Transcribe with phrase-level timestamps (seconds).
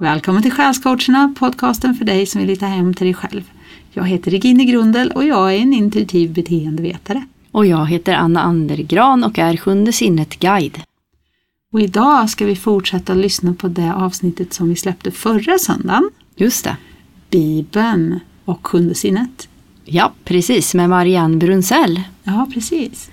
[0.00, 3.50] Välkommen till Själscoacherna, podcasten för dig som vill hitta hem till dig själv.
[3.92, 7.26] Jag heter Regine Grundel och jag är en intuitiv beteendevetare.
[7.50, 10.80] Och jag heter Anna Andergran och är Sjunde sinnet-guide.
[11.72, 16.10] Och idag ska vi fortsätta lyssna på det avsnittet som vi släppte förra söndagen.
[16.36, 16.76] Just det.
[17.30, 19.48] Bibeln och Sjunde sinnet.
[19.84, 22.00] Ja, precis, med Marianne Brunsell.
[22.22, 23.10] Ja, precis.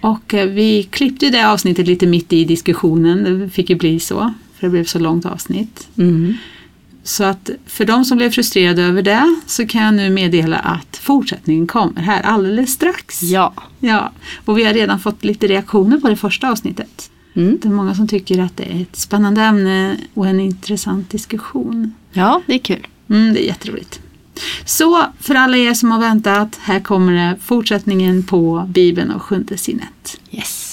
[0.00, 4.34] Och eh, vi klippte det avsnittet lite mitt i diskussionen, det fick ju bli så,
[4.64, 5.88] för det blev så långt avsnitt.
[5.98, 6.34] Mm.
[7.02, 10.96] Så att för de som blev frustrerade över det så kan jag nu meddela att
[10.96, 13.22] fortsättningen kommer här alldeles strax.
[13.22, 13.54] Ja.
[13.80, 14.12] Ja,
[14.44, 17.10] och vi har redan fått lite reaktioner på det första avsnittet.
[17.34, 17.58] Mm.
[17.62, 21.94] Det är många som tycker att det är ett spännande ämne och en intressant diskussion.
[22.12, 22.86] Ja, det är kul.
[23.10, 24.00] Mm, det är jätteroligt.
[24.64, 29.56] Så för alla er som har väntat, här kommer det fortsättningen på Bibeln och sjunde
[29.56, 30.20] sinnet.
[30.30, 30.63] Yes.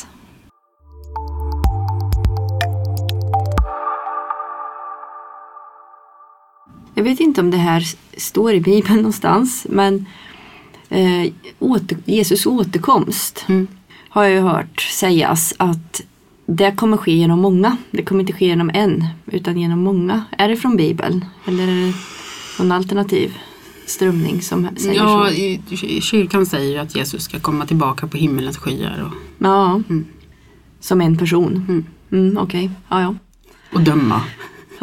[7.11, 7.83] Vet inte om det här
[8.17, 10.05] står i Bibeln någonstans men
[10.89, 13.67] eh, åter, Jesus återkomst Mm.
[14.09, 16.01] har jag ju hört sägas att
[16.45, 17.77] det kommer ske genom många.
[17.91, 20.23] Det kommer inte ske genom en utan genom många.
[20.37, 21.93] Är det från Bibeln eller är det
[22.59, 23.37] någon alternativ
[23.85, 25.33] strömning som säger Ja, så?
[25.33, 29.13] i- kyrkan säger att Jesus ska komma tillbaka på himmelens skyar och,
[29.45, 30.05] Ja, Mm.
[30.79, 31.65] som en person.
[31.69, 31.85] Mm.
[32.11, 33.15] Mm, Okej, ja ja.
[33.73, 34.21] och döma.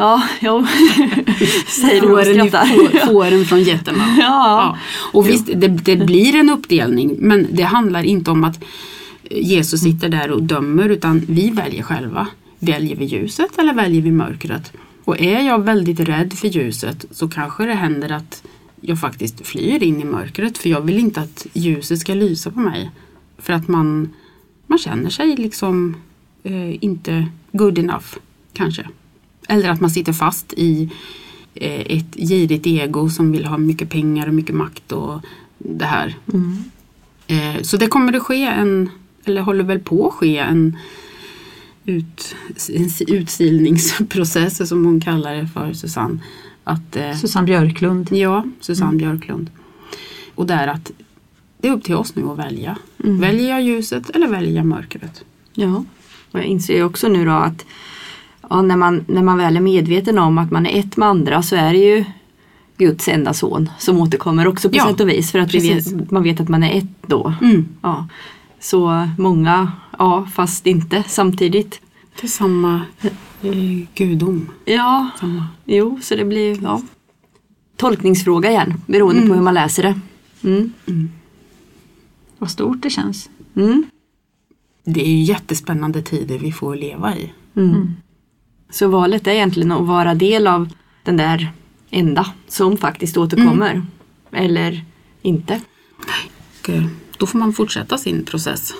[0.01, 0.65] Ja, jo.
[1.67, 2.65] Säger du och Fåren, i- skrattar.
[2.65, 4.15] får- fåren från getterna.
[4.19, 4.23] Ja.
[4.25, 4.77] Ja.
[5.13, 8.63] Och visst, det, det blir en uppdelning men det handlar inte om att
[9.31, 12.27] Jesus sitter där och dömer utan vi väljer själva.
[12.59, 14.71] Väljer vi ljuset eller väljer vi mörkret?
[15.05, 18.43] Och är jag väldigt rädd för ljuset så kanske det händer att
[18.81, 22.59] jag faktiskt flyr in i mörkret för jag vill inte att ljuset ska lysa på
[22.59, 22.91] mig.
[23.37, 24.09] För att man,
[24.67, 25.95] man känner sig liksom
[26.43, 28.05] eh, inte good enough
[28.53, 28.87] kanske.
[29.49, 30.89] Eller att man sitter fast i
[31.55, 35.21] eh, ett girigt ego som vill ha mycket pengar och mycket makt och
[35.57, 36.17] det här.
[36.33, 36.63] Mm.
[37.27, 38.89] Eh, så det kommer det ske en,
[39.25, 40.77] eller håller väl på att ske en,
[41.85, 42.35] ut,
[42.69, 46.19] en utsilningsprocess som hon kallar det för Susanne.
[46.63, 48.11] Att, eh, Susanne Björklund.
[48.11, 49.49] ja, Susanne Björklund.
[50.35, 50.91] Och det är att
[51.57, 52.77] det är upp till oss nu att välja.
[53.03, 53.19] Mm.
[53.19, 55.23] Väljer jag ljuset eller väljer jag mörkret?
[55.53, 55.83] Ja,
[56.31, 57.65] och jag inser ju också nu då att
[58.49, 61.41] ja, när, man, när man väl är medveten om att man är ett med andra
[61.43, 62.05] så är det ju
[62.77, 66.11] Guds enda son som återkommer också på Ja, sätt och vis för att vi vet,
[66.11, 67.33] man vet att man är ett då.
[67.41, 67.67] Mm.
[67.81, 68.07] Ja.
[68.59, 71.81] Så många, ja fast inte samtidigt.
[72.21, 72.81] Det är samma
[73.41, 73.51] eh,
[73.95, 74.49] gudom.
[74.65, 75.47] Ja, Samma.
[75.65, 76.81] jo så det blir ja,
[77.77, 79.29] tolkningsfråga igen beroende Mm.
[79.29, 79.99] på hur man läser det.
[80.43, 80.73] Mm.
[82.37, 83.29] Vad stort det känns.
[83.55, 83.85] Mm.
[84.85, 87.31] Det är ju jättespännande tider vi får leva i.
[88.69, 88.73] Mm.
[88.73, 90.69] Så valet är egentligen att vara del av
[91.03, 91.51] den där
[91.89, 93.81] enda som faktiskt återkommer.
[94.31, 94.85] Eller
[95.21, 95.61] inte.
[96.61, 96.83] Och eh,
[97.17, 98.73] då får man fortsätta sin process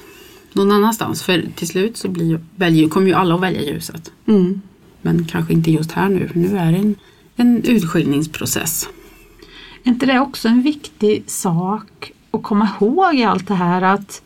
[0.53, 1.23] någon annanstans.
[1.23, 4.11] För till slut så blir, ju- väljer, kommer ju alla att välja ljuset.
[4.27, 4.61] Mm.
[5.01, 6.29] Men kanske inte just här nu.
[6.33, 6.95] Nu är det en,
[7.35, 8.89] en utskiljningsprocess.
[9.83, 13.81] Är inte det också en viktig sak att komma ihåg i allt det här?
[13.81, 14.21] att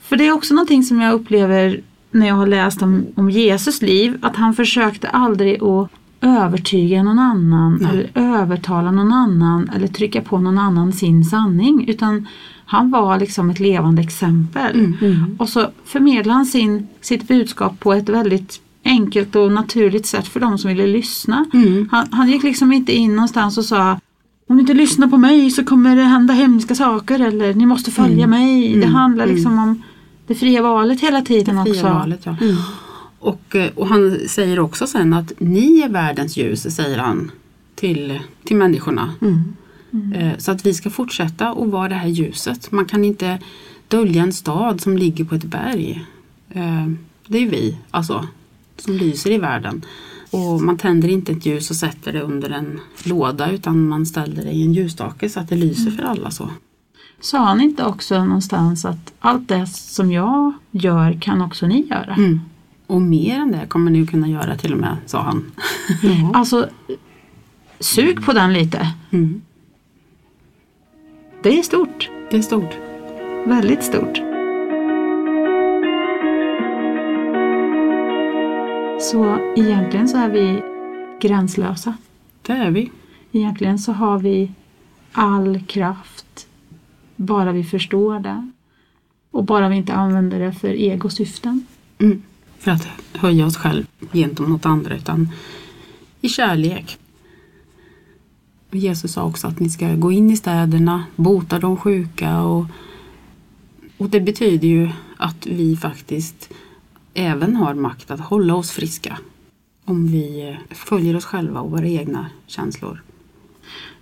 [0.00, 3.82] För det är också någonting som jag upplever när jag har läst om, om Jesus
[3.82, 7.90] liv, att han försökte aldrig att övertyga någon annan Nej.
[7.90, 12.26] eller övertala någon annan eller trycka på någon annan sin sanning utan
[12.64, 14.94] han var liksom ett levande exempel.
[15.00, 15.36] Mm.
[15.38, 20.40] Och så förmedlade han sin, sitt budskap på ett väldigt enkelt och naturligt sätt för
[20.40, 21.44] de som ville lyssna.
[21.54, 21.88] Mm.
[21.90, 24.00] Han, han gick liksom inte in någonstans och sa
[24.48, 27.90] om ni inte lyssnar på mig så kommer det hända hemska saker eller ni måste
[27.90, 28.68] följa mig.
[28.68, 28.94] Det Mm.
[28.94, 29.82] handlar liksom om
[30.28, 31.86] det fria valet hela tiden Det fria också.
[31.94, 32.36] valet, ja.
[33.18, 37.30] Och, eh, och han säger också sen att ni är världens ljus, säger han
[37.74, 39.14] till, till människorna.
[39.20, 40.12] Mm.
[40.12, 42.72] Eh, Så att vi ska fortsätta att vara det här ljuset.
[42.72, 43.38] Man kan inte
[43.88, 46.04] dölja en stad som ligger på ett berg.
[46.50, 46.86] Eh,
[47.26, 48.26] Det är vi, alltså,
[48.76, 49.84] som lyser i världen.
[50.30, 54.44] Och man tänder inte ett ljus och sätter det under en låda utan man ställer
[54.44, 56.30] det i en ljusstake så att det lyser för alla.
[56.30, 56.50] så.
[57.20, 62.14] Sa han inte också någonstans att allt det som jag gör kan också ni göra?
[62.14, 62.40] Mm.
[62.86, 65.44] Och mer än det kommer ni kunna göra till och med, sa han.
[66.34, 66.68] Alltså,
[67.80, 68.92] sug på den lite.
[69.10, 69.40] Mm.
[71.42, 72.10] Det är stort.
[72.30, 72.74] Det är stort.
[73.46, 74.16] Väldigt stort.
[79.00, 80.62] Så egentligen så är vi
[81.20, 81.94] gränslösa.
[82.42, 82.90] Det är vi.
[83.32, 84.52] Egentligen så har vi
[85.12, 86.47] all kraft
[87.18, 88.50] bara vi förstår det.
[89.30, 91.66] Och bara vi inte använder det för egosyften.
[91.98, 92.22] Mm.
[92.58, 95.28] För att höja oss själv gentemot andra utan
[96.20, 96.98] i kärlek.
[98.70, 102.66] Jesus sa också att ni ska gå in i städerna, bota de sjuka och,
[103.98, 106.50] och det betyder ju att vi faktiskt
[107.14, 109.18] även har makt att hålla oss friska
[109.84, 113.02] om vi följer oss själva och våra egna känslor.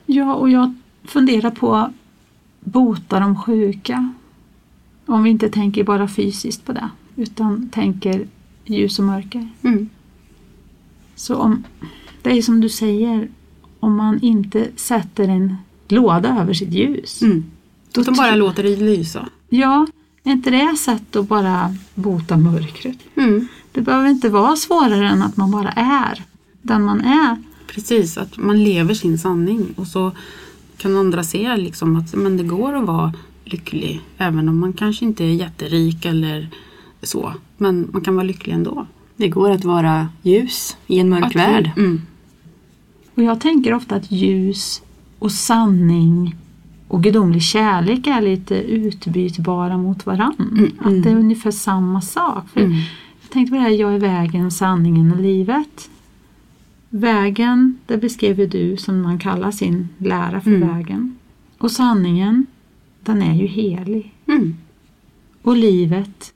[0.07, 0.75] Ja, och jag
[1.05, 1.93] funderar på
[2.67, 4.13] bota de sjuka.
[5.07, 8.27] Om vi inte tänker bara fysiskt på det utan tänker
[8.65, 9.49] ljus och mörker.
[9.63, 9.89] Mm.
[11.15, 11.65] Så om,
[12.23, 13.29] det är som du säger,
[13.81, 15.57] om man inte sätter en
[15.89, 17.23] låda över sitt ljus.
[17.23, 17.45] Mm.
[17.93, 19.29] Då Utan bara låter det lysa.
[19.49, 19.87] Ja,
[20.25, 22.99] är inte det sätt att bara bota mörkret?
[23.17, 23.49] Mm.
[23.73, 26.25] Det behöver inte vara svårare än att man bara är
[26.63, 27.37] den man är.
[27.67, 30.13] Precis, att man lever sin sanning och så
[30.79, 33.13] kan andra se liksom att men det går att vara
[33.45, 36.49] lycklig även om man kanske inte är jätterik eller
[37.03, 37.33] så.
[37.57, 38.87] Men man kan vara lycklig ändå.
[39.17, 41.71] Det går att vara ljus i en mörk Att- värld.
[41.77, 42.03] Mm.
[43.15, 44.83] Och jag tänker ofta att ljus
[45.19, 46.35] och sanning
[46.89, 50.71] och gudomlig kärlek är lite utbytbara mot varann.
[50.79, 52.49] Att det är ungefär samma sak.
[52.49, 52.73] För Mm.
[53.23, 55.91] Jag tänkte på det här, jag är vägen, sanningen och livet.
[57.01, 60.69] Vägen, det beskrev du som man kallar sin lära för Mm.
[60.69, 61.19] vägen.
[61.59, 62.47] Och sanningen,
[63.01, 64.15] den är ju helig.
[64.27, 64.55] Mm.
[65.43, 66.33] Och livet,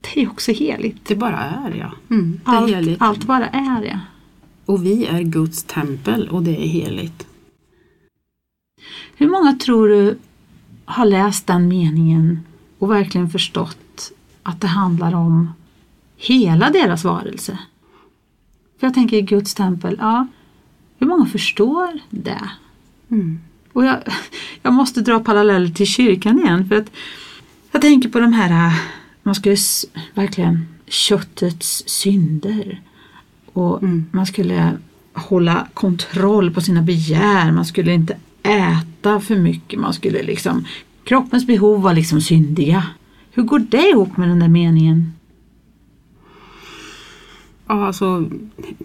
[0.00, 1.04] det är också heligt.
[1.06, 1.92] Det bara är ja.
[2.16, 2.40] Mm.
[2.44, 3.02] Är Allt, heligt.
[3.02, 4.00] allt bara är det.
[4.64, 7.26] Och vi är Guds tempel och det är heligt.
[9.16, 10.18] Hur många tror du
[10.84, 12.40] har läst den meningen
[12.78, 14.12] och verkligen förstått
[14.42, 15.50] att det handlar om
[16.16, 17.58] hela deras varelse?
[18.80, 20.26] För jag tänker Guds tempel, ja,
[20.98, 22.50] hur många förstår det?
[23.10, 23.40] Mm.
[23.72, 23.98] Och jag,
[24.62, 26.90] jag måste dra paralleller till kyrkan igen för att
[27.72, 28.74] jag tänker på de här, äh,
[29.22, 29.56] man skulle
[30.14, 32.80] verkligen köttets synder
[33.52, 34.06] och Mm.
[34.12, 34.72] man skulle
[35.12, 40.64] hålla kontroll på sina begär, man skulle inte äta för mycket, man skulle liksom,
[41.04, 42.82] kroppens behov var liksom syndiga.
[43.32, 45.12] Hur går det ihop med den där meningen?
[47.66, 48.24] Ja, alltså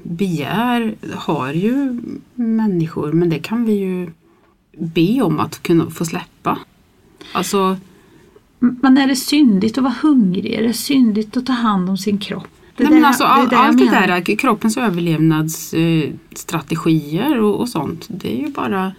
[0.04, 2.02] begär har ju
[2.36, 4.10] människor men det kan vi ju
[4.78, 6.58] be om att kunna få släppa.
[7.34, 7.78] Alltså,
[8.60, 10.54] Men är det syndigt att vara hungrig?
[10.54, 12.48] Är det syndigt att ta hand om sin kropp?
[12.76, 18.08] Det nej där- men alltså all, det allt det där, kroppens överlevnadsstrategier och, och sånt,
[18.10, 18.92] det är ju bara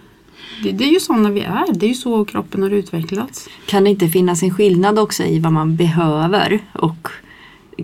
[0.63, 3.49] det, det är ju sådana vi är, det är ju så kroppen har utvecklats.
[3.65, 7.07] Kan det inte finnas en skillnad också i vad man behöver och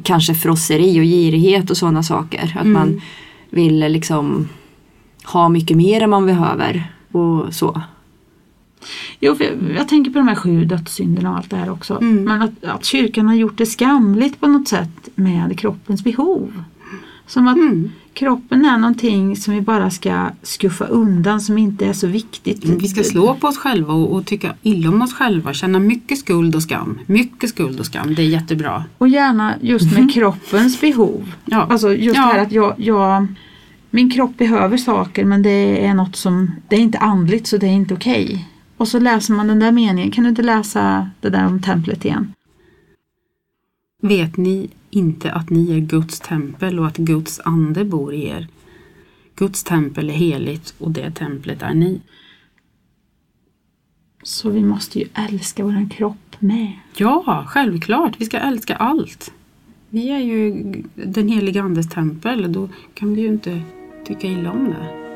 [0.04, 2.44] kanske frosseri och girighet och sådana saker?
[2.56, 2.74] Att Mm.
[2.74, 3.02] man
[3.50, 4.50] vill liksom
[5.24, 7.82] ha mycket mer än man behöver och så.
[9.20, 11.98] Jo, jag, jag tänker på de här sju dödssynderna och allt det här också.
[12.02, 12.24] Mm.
[12.24, 16.64] Men att, att kyrkan har gjort det skamligt på något sätt med kroppens behov.
[17.28, 17.92] Som att Mm.
[18.20, 22.66] Kroppen är någonting som vi bara ska skuffa undan som inte är så viktigt.
[22.66, 26.18] Vi ska slå på oss själva och, och tycka illa om oss själva, känna mycket
[26.18, 27.00] skuld och skam.
[27.06, 28.84] Mycket skuld och skam, det är jättebra.
[28.98, 31.34] Och gärna just med kroppens behov.
[31.46, 31.68] Ja.
[31.70, 32.22] Alltså just Ja.
[32.22, 33.28] här att jag, jag,
[33.90, 37.68] min kropp behöver saker men det är något som, det är inte andligt så det
[37.68, 38.48] är inte okej.
[38.78, 42.06] Och så läser man den där meningen, kan du inte läsa det där om templet
[42.06, 42.34] igen?
[44.02, 48.48] Vet ni inte att ni är Guds tempel och att Guds ande bor i er?
[49.36, 52.02] Guds tempel är heligt och det templet är ni.
[54.24, 56.74] Så vi måste ju älska våran kropp med.
[56.98, 58.16] Ja, självklart.
[58.18, 59.32] Vi ska älska allt.
[59.90, 60.54] Vi är ju
[60.96, 63.62] den heliga Andes tempel då kan vi ju inte
[64.06, 65.09] tycka illa om det.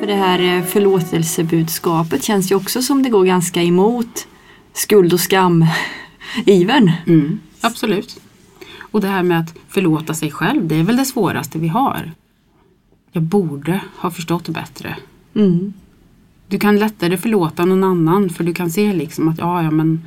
[0.00, 4.28] För det här eh, förlåtelsebudskapet känns ju också som det går ganska emot
[4.72, 6.92] skuld och skam-ivern.
[7.06, 8.20] Mm, absolut.
[8.78, 12.12] Och det här med att förlåta sig själv, det är väl det svåraste vi har.
[13.12, 14.96] Jag borde ha förstått bättre.
[15.34, 15.72] Mm.
[16.48, 20.04] Du kan lättare förlåta någon annan för du kan se liksom att ja, ja men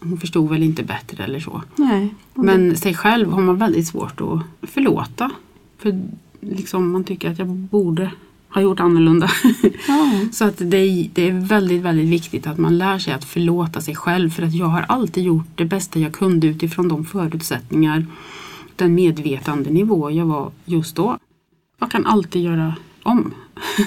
[0.00, 1.62] hon förstod väl inte bättre eller så.
[1.76, 2.14] Nej.
[2.34, 5.30] Men sig själv har man väldigt svårt att förlåta.
[5.78, 6.02] För
[6.40, 8.10] liksom man tycker att jag borde
[8.54, 9.30] ha gjort annorlunda.
[9.88, 10.10] Ja.
[10.32, 13.80] Så att det är, det är väldigt, väldigt viktigt att man lär sig att förlåta
[13.80, 14.30] sig själv.
[14.30, 18.06] För att jag har alltid gjort det bästa jag kunde utifrån de förutsättningar,
[18.76, 21.18] den medvetande nivå jag var just då.
[21.80, 23.34] Jag kan alltid göra om.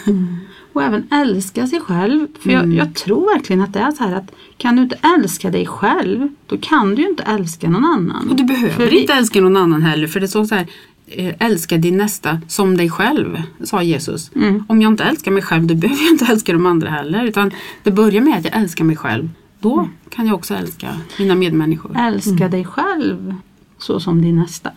[0.74, 2.28] Och även älska sig själv.
[2.40, 2.78] För jag, Mm.
[2.78, 6.28] jag tror verkligen att det är så här att kan du inte älska dig själv
[6.48, 8.30] då kan du ju inte älska någon annan.
[8.30, 10.08] Och du behöver För vi- inte älska någon annan heller.
[10.08, 10.68] För det står så här,
[11.40, 14.32] älska din nästa som dig själv, sa Jesus.
[14.36, 14.64] Mm.
[14.68, 17.26] Om jag inte älskar mig själv då behöver jag inte älska de andra heller.
[17.26, 17.52] Utan
[17.84, 19.30] det börjar med att jag älskar mig själv.
[19.60, 21.98] Då kan jag också älska mina medmänniskor.
[21.98, 23.36] Älska dig själv
[23.78, 24.72] så som din nästa.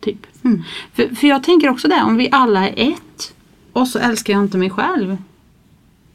[0.00, 0.26] Typ.
[0.42, 0.62] Mm.
[0.94, 3.34] För, för jag tänker också det, om vi alla är ett
[3.72, 5.16] och så älskar jag inte mig själv.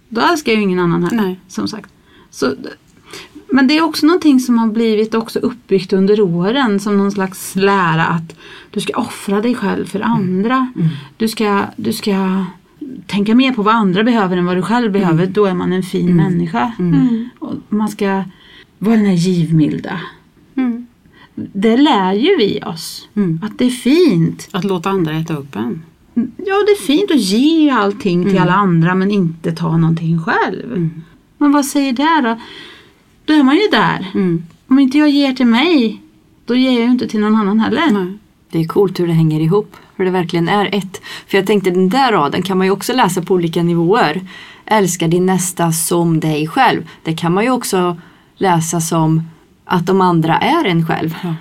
[0.09, 1.11] Då älskar jag ju ingen annan här.
[1.11, 1.39] Nej.
[1.47, 1.89] Som sagt.
[2.29, 2.55] Så,
[3.51, 7.55] men det är också någonting som har blivit också uppbyggt under åren som någon slags
[7.55, 8.35] lära att
[8.71, 10.71] du ska offra dig själv för andra.
[11.17, 12.45] Du, ska, du ska
[13.07, 15.25] tänka mer på vad andra behöver än vad du själv behöver.
[15.25, 16.71] Då är man en fin människa.
[17.39, 18.23] Och man ska
[18.77, 19.99] vara den här givmilda.
[20.55, 20.87] Mm.
[21.35, 23.07] Det lär ju vi oss.
[23.15, 23.39] Mm.
[23.43, 24.49] Att det är fint.
[24.51, 25.83] Att låta andra äta upp en.
[26.37, 30.65] Ja, det är fint att ge allting till alla andra men inte ta någonting själv.
[30.65, 31.03] Mm.
[31.37, 32.37] Men vad säger det då?
[33.31, 34.11] Då är man ju där.
[34.13, 34.43] Mm.
[34.67, 36.01] Om inte jag ger till mig,
[36.45, 37.91] då ger jag ju inte till någon annan heller.
[37.91, 38.17] Nej.
[38.51, 39.75] Det är coolt hur det hänger ihop.
[39.95, 41.01] Hur det verkligen är ett.
[41.27, 44.21] För jag tänkte den där raden kan man ju också läsa på olika nivåer.
[44.65, 46.89] Älska din nästa som dig själv.
[47.03, 47.97] Det kan man ju också
[48.37, 49.21] läsa som
[49.65, 51.15] att de andra är en själv.
[51.23, 51.35] Ja.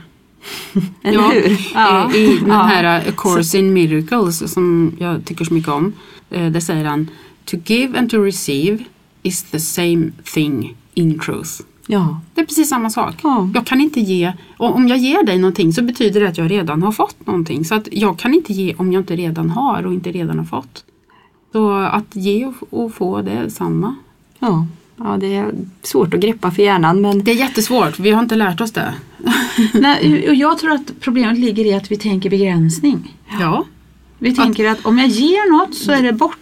[1.02, 1.28] Eller Ja.
[1.30, 1.70] hur?
[1.75, 2.14] Ja.
[2.14, 5.92] I den här uh, A Course in Miracles som jag tycker så mycket om.
[6.30, 7.09] eh, Där säger han
[7.44, 8.78] To give and to receive
[9.23, 11.50] is the same thing in truth.
[11.92, 12.20] Ja.
[12.35, 13.14] Det är precis samma sak.
[13.23, 13.49] Ja.
[13.54, 16.50] Jag kan inte ge, och om jag ger dig någonting så betyder det att jag
[16.50, 17.64] redan har fått någonting.
[17.64, 20.44] Så att jag kan inte ge om jag inte redan har och inte redan har
[20.44, 20.85] fått.
[21.52, 23.94] Så att ge och, få det är samma.
[24.38, 24.66] Ja.
[24.97, 28.37] ja, det är svårt att greppa för hjärnan men Det är jättesvårt, vi har inte
[28.37, 28.94] lärt oss det.
[29.75, 33.16] Nej, och jag tror att problemet ligger i att vi tänker begränsning.
[33.40, 33.64] Ja.
[34.18, 36.37] Vi tänker att om jag ger något så är det borta.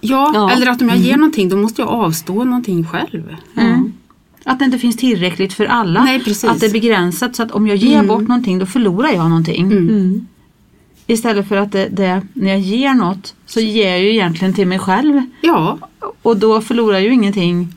[0.00, 0.50] Ja, Ja.
[0.50, 3.36] eller att om jag ger någonting då måste jag avstå någonting själv.
[3.56, 3.92] Mm.
[4.44, 6.04] Att det inte finns tillräckligt för alla.
[6.04, 6.16] Nej.
[6.44, 9.72] Att det är begränsat så att om jag ger bort någonting då förlorar jag någonting.
[9.72, 10.26] mm.
[11.06, 14.66] Istället för att det, det, när jag ger något så ger jag ju egentligen till
[14.66, 15.22] mig själv.
[15.40, 15.78] Ja,
[16.22, 17.68] Och då förlorar jag ju ingenting.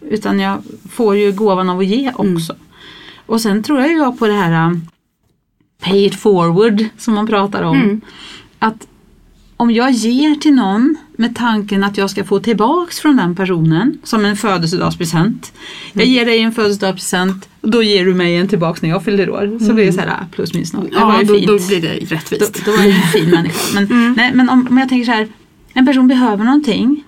[0.00, 2.54] Utan jag får ju gåvan av att ge också.
[3.26, 4.86] Och sen tror jag ju på det här um,
[5.82, 7.76] pay it forward som man pratar om.
[7.76, 8.00] Mm.
[8.58, 8.86] Att
[9.56, 13.98] om jag ger till någon med tanken att jag ska få tillbaks från den personen
[14.04, 15.52] som en födelsedagspresent.
[15.92, 19.30] Jag ger dig en födelsedagspresent och då ger du mig en tillbaks när jag fyller
[19.30, 19.58] år.
[19.66, 20.88] Så blir det så här plus minus noll.
[20.92, 22.64] Ja då, då blir det Då, rättvist.
[22.64, 23.80] då är jag en fin människa.
[23.80, 25.28] Men, nej, men om, om jag tänker så här,
[25.72, 27.04] en person behöver någonting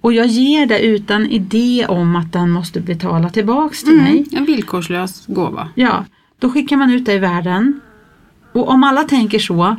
[0.00, 4.12] och jag ger det utan idé om att den måste betala tillbaks till mig.
[4.12, 5.68] Mm, en villkorslös gåva.
[5.74, 6.04] Ja,
[6.38, 7.80] då skickar man ut det i världen.
[8.52, 9.76] Och om alla tänker så,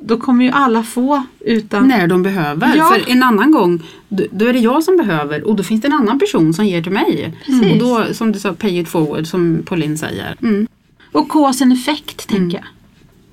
[0.00, 1.88] då kommer ju alla få utan...
[1.88, 2.76] När de behöver.
[2.76, 2.88] Ja.
[2.88, 5.92] För en annan gång, då, är det jag som behöver och då finns det en
[5.92, 7.38] annan person som ger till mig.
[7.46, 7.72] Precis.
[7.72, 10.36] Och då, som du sa, pay it forward som Pauline säger.
[10.42, 10.66] Mm.
[11.12, 12.66] Och cause and effect, tänker jag.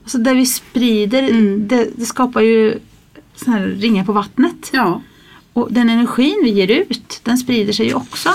[0.03, 1.67] Alltså det vi sprider, Mm.
[1.67, 2.79] det, det skapar ju
[3.35, 4.69] sån här ringar på vattnet.
[4.73, 5.01] Ja.
[5.53, 8.29] Och den energin vi ger ut, den sprider sig ju också.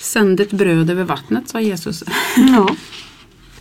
[0.00, 2.04] Sänd ett bröd över vattnet, sa Jesus.
[2.36, 2.68] ja.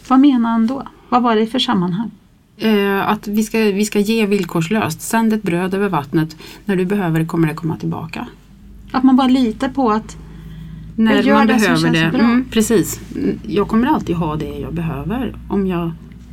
[0.07, 0.87] Vad menar han då?
[1.09, 2.11] Vad var det för sammanhang?
[2.57, 5.01] Eh, att vi ska, vi ska ge villkorslöst.
[5.01, 6.37] Sänd ett bröd över vattnet.
[6.65, 8.27] När du behöver det kommer det komma tillbaka.
[8.91, 10.17] Att man bara litar på att
[10.95, 12.17] När Jag gör man det som behöver känns det.
[12.17, 12.27] bra.
[12.27, 12.99] Mm, precis.
[13.15, 15.91] Mm, Jag kommer alltid ha det jag behöver om jag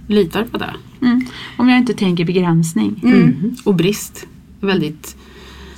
[0.09, 0.75] litar på det.
[1.03, 1.27] mm,
[1.59, 3.01] om jag inte tänker begränsning.
[3.05, 3.55] Mm.
[3.65, 4.27] Och brist.
[4.61, 5.17] Väldigt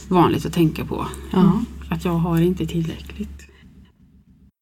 [0.09, 1.07] vanligt att tänka på.
[1.33, 1.61] ja.
[1.88, 3.43] Att jag har inte tillräckligt.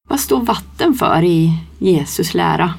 [0.08, 2.74] Vad står vatten för i Jesus lära?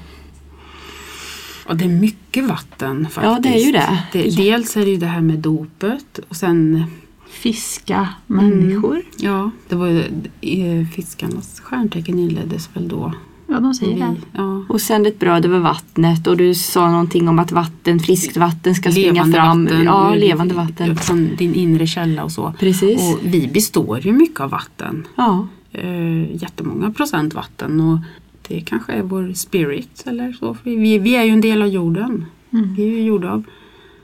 [1.67, 3.23] Och det är mycket vatten faktiskt.
[3.23, 4.35] Ja, det är ju det.
[4.43, 6.83] dels är det ju det här med dopet och sen
[7.29, 9.01] Fiska människor.
[9.17, 9.99] Ja, det var ju
[10.41, 13.13] eh, fiskarnas stjärntecken inleddes väl då.
[13.47, 14.15] Ja, de säger det.
[14.31, 18.37] Ja, Och sänd ett bröd över vattnet och du sa någonting om att vatten, friskt
[18.37, 19.63] vatten ska springa levande fram.
[19.63, 19.83] vatten.
[19.83, 20.95] ja, levande vatten.
[20.95, 22.53] Från din inre källa och så.
[22.59, 22.99] Precis.
[23.01, 25.07] Och vi består ju mycket av vatten.
[25.15, 25.47] Ja.
[25.71, 27.81] Eh, jättemånga procent vatten.
[27.81, 27.99] Och
[28.47, 30.53] det kanske är vår spirit eller så.
[30.53, 32.25] För vi, vi är ju en del av jorden.
[32.51, 32.73] Mm.
[32.75, 33.43] Vi är ju gjorda av,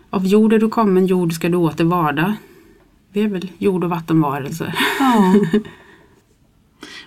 [0.09, 2.35] av jord är du kommen, jord ska du åter varda.
[3.13, 4.75] Vi är väl jord och vattenvarelser.
[4.99, 5.33] ja.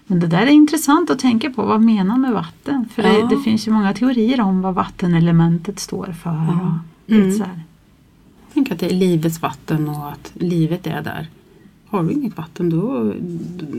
[0.07, 1.63] Men det där är intressant att tänka på.
[1.63, 2.89] Vad menar med vatten?
[2.95, 3.13] För Ja.
[3.29, 6.31] det, det finns ju många teorier om vad vattenelementet står för.
[6.31, 6.79] Ja.
[7.07, 7.33] Och Mm.
[7.33, 7.61] så här.
[8.55, 11.27] Tänk att det är livets vatten och att livet är där.
[11.95, 13.13] Har du inget vatten då,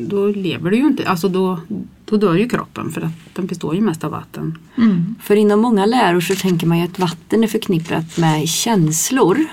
[0.08, 1.10] då lever du ju inte.
[1.10, 1.60] Alltså då,
[2.06, 4.58] då dör ju kroppen för att den består ju mest av vatten.
[4.78, 5.16] Mm.
[5.22, 9.46] För inom många läror så tänker man ju att vatten är förknippat med känslor.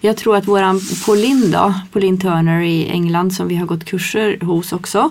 [0.00, 4.38] Jag tror att våran Pauline då, Pauline Turner i England som vi har gått kurser
[4.40, 5.10] hos också.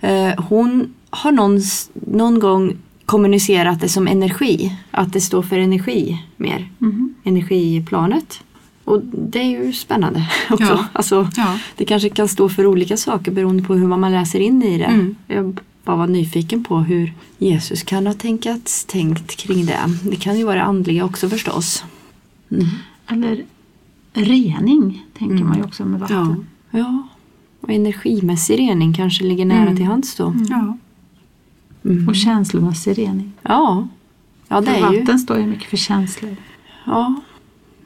[0.00, 1.60] Eh, hon har någon,
[1.94, 4.78] någon gång kommunicerat det som energi.
[4.90, 6.68] Att det står för energi mer.
[6.78, 7.14] Mhm.
[7.24, 8.40] Energiplanet.
[8.84, 10.64] Och det är ju spännande också.
[10.64, 10.86] Ja.
[10.92, 11.58] Alltså, Ja.
[11.76, 14.84] det kanske kan stå för olika saker beroende på hur man läser in i det.
[14.84, 15.16] Mm.
[15.26, 19.80] Jag bara vara nyfiken på hur Jesus kan ha tänkt, tänkt kring det.
[20.02, 21.84] Det kan ju vara det andliga också förstås.
[22.50, 22.66] Mm.
[23.06, 23.44] Eller
[24.14, 25.48] rening tänker mm.
[25.48, 26.46] man ju också med vatten.
[26.70, 26.78] Ja.
[26.78, 27.08] ja.
[27.60, 29.76] Och energimässig rening kanske ligger nära mm.
[29.76, 30.26] till hands då.
[30.26, 30.46] Mm.
[30.50, 30.76] Ja.
[31.84, 32.08] Mm.
[32.08, 33.32] Och känslomässig rening.
[33.42, 33.88] Ja.
[34.48, 35.18] ja det för är vatten ju...
[35.18, 36.36] står ju mycket för känslor.
[36.84, 37.14] Ja.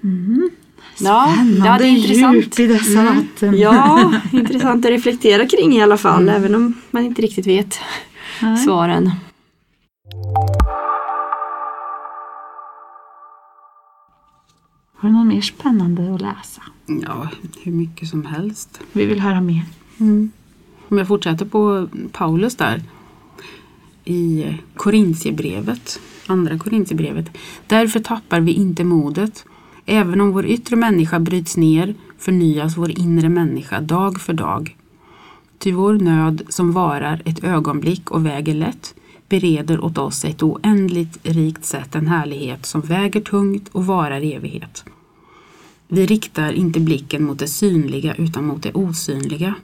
[0.03, 0.51] Mm.
[0.99, 2.37] Spännande ja, det är intressant.
[2.37, 3.17] djup i dessa mm.
[3.17, 3.59] vatten.
[3.59, 6.35] Ja, intressant att reflektera kring i alla fall, mm.
[6.35, 7.79] även om man inte riktigt vet
[8.43, 8.57] Nej.
[8.57, 9.11] svaren.
[14.97, 16.63] Har du något mer spännande att läsa?
[16.87, 17.29] Ja,
[17.63, 18.81] hur mycket som helst.
[18.93, 19.65] Vi vill höra mer.
[20.01, 20.31] Mm.
[20.89, 22.83] Om jag fortsätter på Paulus där
[24.05, 27.31] i Korintierbrevet, andra Korintierbrevet.
[27.67, 29.45] Därför tappar vi inte modet.
[29.91, 34.77] Även om vår yttre människa bryts ner förnyas vår inre människa dag för dag.
[35.59, 38.95] Ty vår nöd som varar ett ögonblick och väger lätt
[39.29, 44.85] bereder åt oss ett oändligt rikt sätt en härlighet som väger tungt och varar evighet.
[45.89, 49.55] Vi riktar inte blicken mot det synliga utan mot det osynliga.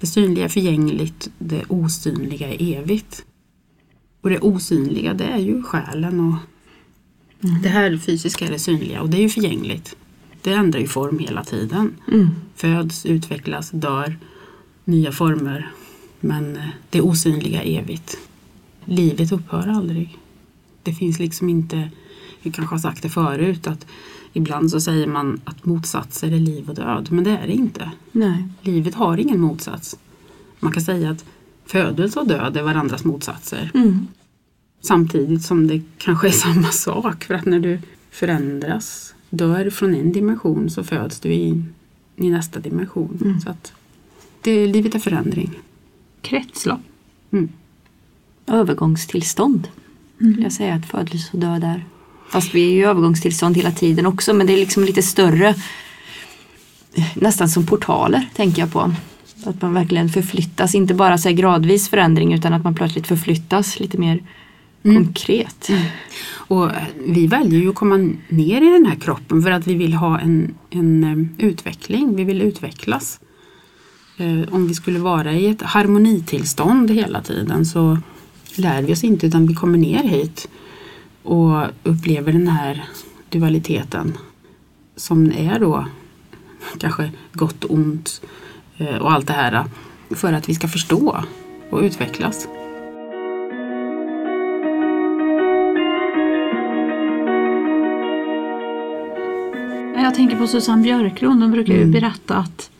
[0.00, 3.24] Det synliga är förgängligt, det osynliga är evigt.
[4.20, 6.53] Och det osynliga det är ju själen och
[7.44, 7.62] mm.
[7.62, 9.96] det här fysiska är det synliga och det är ju förgängligt.
[10.42, 11.94] Det ändrar ju form hela tiden.
[12.12, 12.28] Mm.
[12.54, 14.16] Föds, utvecklas, dör,
[14.84, 15.70] nya former.
[16.20, 18.18] Men eh, det osynliga är evigt.
[18.84, 20.18] Livet upphör aldrig.
[20.82, 21.90] Det finns liksom inte,
[22.42, 23.86] vi kanske har sagt det förut, att
[24.32, 27.08] ibland så säger man att motsatser är liv och död.
[27.10, 27.90] Men det är det inte.
[28.12, 28.48] Nej.
[28.62, 29.96] Livet har ingen motsats.
[30.60, 31.24] Man kan säga att
[31.66, 33.70] födelse och död är varandras motsatser.
[33.74, 34.06] Mm.
[34.84, 37.24] Samtidigt som det kanske är samma sak.
[37.24, 37.78] För att när du
[38.10, 41.62] förändras, dör från en dimension så föds du i,
[42.16, 43.18] i nästa dimension.
[43.24, 43.40] Mm.
[43.40, 43.72] Så att
[44.40, 45.50] det, livet är förändring.
[46.22, 46.80] Kretslopp.
[47.30, 47.48] Mm.
[48.46, 49.68] Övergångstillstånd.
[50.20, 50.42] Mm.
[50.42, 51.84] jag säga att födelse och död är.
[52.30, 55.54] Fast vi är i övergångstillstånd hela tiden också men det är liksom lite större.
[57.14, 58.92] Nästan som portaler tänker jag på.
[59.44, 63.98] Att man verkligen förflyttas, inte bara så gradvis förändring utan att man plötsligt förflyttas lite
[63.98, 64.20] mer
[64.84, 65.04] mm.
[65.04, 65.68] konkret.
[65.68, 65.82] Mm.
[66.46, 66.70] Och
[67.06, 67.96] vi väljer ju att komma
[68.28, 72.24] ner i den här kroppen för att vi vill ha en, en eh, utveckling, vi
[72.24, 73.20] vill utvecklas.
[74.16, 77.98] Eh, om vi skulle vara i ett harmonitillstånd hela tiden så
[78.56, 80.48] lär vi oss inte utan vi kommer ner hit
[81.22, 82.84] och upplever den här
[83.30, 84.18] dualiteten
[84.96, 85.86] som är då
[86.78, 88.22] kanske gott och ont
[88.76, 89.64] eh, och allt det här
[90.10, 91.24] för att vi ska förstå
[91.70, 92.48] och utvecklas.
[100.14, 101.92] Jag tänker på Susanne Björklund, hon brukar ju mm.
[101.92, 102.70] berätta att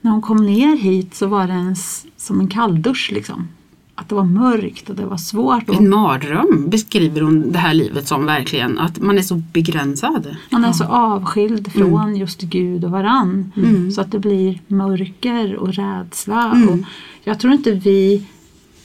[0.00, 1.76] när hon kom ner hit så var det en,
[2.16, 3.48] som en kalldusch liksom
[3.94, 5.68] att det var mörkt och det var svårt.
[5.68, 8.78] En mardröm beskriver hon det här livet som verkligen.
[8.78, 10.36] Att man är så begränsad.
[10.50, 12.16] Man är så avskild från mm.
[12.16, 13.52] just Gud och varann.
[13.56, 13.90] Mm.
[13.90, 16.52] Så att det blir mörker och rädsla.
[16.52, 16.68] Mm.
[16.68, 16.78] Och
[17.24, 18.26] jag tror inte vi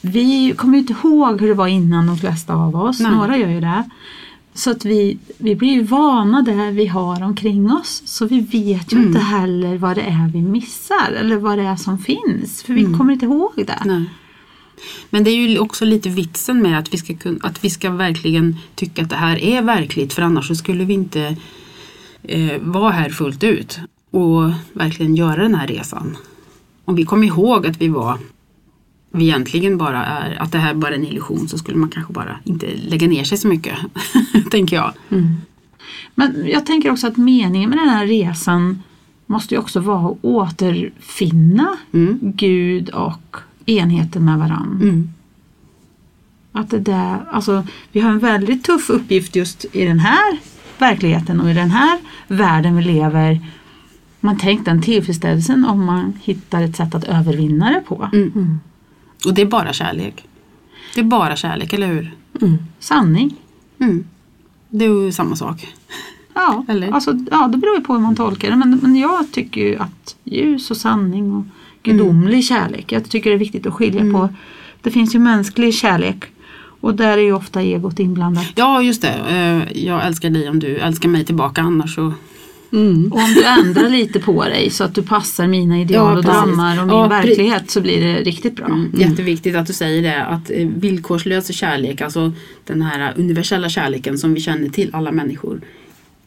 [0.01, 2.99] Vi kommer inte ihåg hur det var innan de flesta av oss.
[2.99, 3.11] Nej.
[3.11, 3.83] Några gör ju det.
[4.53, 8.03] Så att vi, vi blir ju vana där vi har omkring oss.
[8.05, 9.21] Så vi vet ju inte mm.
[9.21, 11.11] heller vad det är vi missar.
[11.11, 12.63] Eller vad det är som finns.
[12.63, 12.97] För vi mm.
[12.97, 13.81] kommer inte ihåg det.
[13.85, 14.05] Nej.
[15.09, 18.57] Men det är ju också lite vitsen med att vi ska, att vi ska verkligen
[18.75, 21.35] tycka att det här är verkligt för annars så skulle vi inte
[22.23, 23.79] eh, vara här fullt ut
[24.11, 26.17] och verkligen göra den här resan.
[26.85, 28.17] Om vi kommer ihåg att vi var
[29.11, 32.13] vi egentligen bara är, att det här bara är en illusion så skulle man kanske
[32.13, 33.77] bara inte lägga ner sig så mycket,
[34.51, 34.93] tänker jag.
[35.09, 35.35] Mm.
[36.15, 38.83] Men jag tänker också att meningen med den här resan
[39.25, 42.19] måste ju också vara att återfinna mm.
[42.21, 44.83] Gud och enheten med varandra.
[44.83, 45.09] Mm.
[46.51, 50.37] Att det där, alltså, vi har en väldigt tuff uppgift just i den här
[50.77, 53.39] verkligheten och i den här världen vi lever.
[54.19, 58.09] Man tänkt den tillfredsställelsen om man hittar ett sätt att övervinna det på.
[58.13, 58.59] Mm.
[59.25, 60.23] Och det är bara kärlek.
[60.95, 62.15] Det är bara kärlek, eller hur?
[62.41, 62.57] Mm.
[62.79, 63.35] Sanning.
[63.79, 64.05] Mm.
[64.69, 65.67] Det är ju samma sak.
[66.33, 66.91] Ja, Eller?
[66.91, 68.55] Alltså, ja, det beror ju på hur man tolkar det.
[68.55, 71.43] Men, men jag tycker ju att ljus och sanning och
[71.83, 72.41] gudomlig mm.
[72.41, 72.91] kärlek.
[72.91, 74.13] Jag tycker det är viktigt att skilja mm.
[74.13, 74.29] på.
[74.81, 76.23] Det finns ju mänsklig kärlek
[76.81, 78.47] och där är ju ofta egot inblandat.
[78.55, 79.13] Ja just det.
[79.29, 82.13] Eh, jag älskar dig om du älskar mig tillbaka annars så
[82.73, 83.11] Mm.
[83.11, 86.23] Och om du ändrar lite på dig så att du passar mina ideal ja, och
[86.23, 88.65] drömmar och min ja, verklighet så blir det riktigt bra.
[88.65, 88.91] Mm.
[88.93, 92.31] Jätteviktigt att du säger det att eh, villkorslös kärlek, alltså
[92.65, 95.61] den här universella kärleken som vi känner till alla människor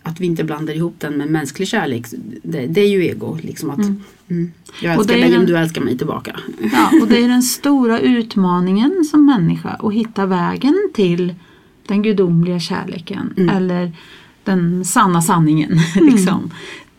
[0.06, 2.06] att vi inte blandar ihop den med mänsklig kärlek.
[2.42, 3.38] Det, det är ju ego.
[3.42, 4.02] Liksom att, mm.
[4.28, 4.52] Mm,
[4.82, 6.40] jag älskar dig den, om du älskar mig tillbaka.
[6.72, 11.34] Ja, och det är den stora utmaningen som människa att hitta vägen till
[11.86, 13.34] den gudomliga kärleken.
[13.36, 13.56] Mm.
[13.56, 13.92] Eller
[14.44, 15.78] den sanna sanningen.
[15.94, 16.50] liksom.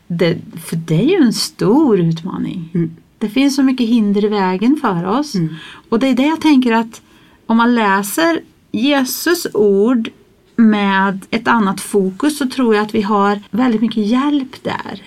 [0.08, 2.70] Det, för det är ju en stor utmaning.
[2.74, 2.96] Mm.
[3.18, 5.36] Det finns så mycket hinder i vägen för oss.
[5.36, 5.56] Mm.
[5.90, 7.02] Och det är det jag tänker att
[7.46, 10.10] om man läser Jesus ord
[10.56, 15.02] med ett annat fokus så tror jag att vi har väldigt mycket hjälp där.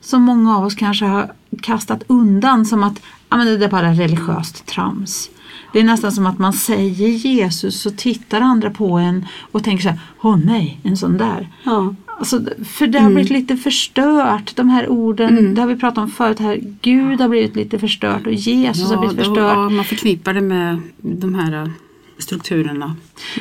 [0.00, 1.32] Som många av oss kanske har
[1.62, 5.30] kastat undan som att ja, men det är bara religiöst trams.
[5.76, 9.82] Det är nästan som att man säger Jesus och tittar andra på en och tänker
[9.82, 11.48] så här, åh nej, en sån där.
[11.64, 11.94] Ja.
[12.18, 13.14] Alltså, för det har mm.
[13.14, 15.54] blivit lite förstört, de här orden, mm.
[15.54, 18.96] det har vi pratat om förut här, Gud har blivit lite förstört och Jesus ja,
[18.96, 19.56] har blivit förstört.
[19.56, 21.70] Ja, man förknippar det med de här
[22.18, 22.96] strukturerna.